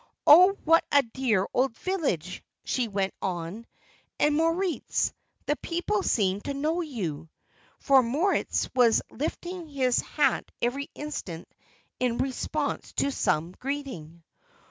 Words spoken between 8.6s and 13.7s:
was lifting his hat every instant in response to some